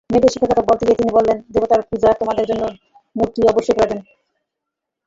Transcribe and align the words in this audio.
মেয়েদের 0.09 0.31
শিক্ষার 0.33 0.51
কথা 0.51 0.67
বলতে 0.69 0.83
গিয়ে 0.85 0.99
তিনি 0.99 1.11
বললেন 1.13 1.37
দেবতাদের 1.53 1.87
পূজায় 1.89 2.19
তোমাদের 2.21 2.45
জন্য 2.49 2.63
মূর্তি 3.15 3.39
অবশ্যই 3.51 3.75
প্রয়োজন। 3.77 3.99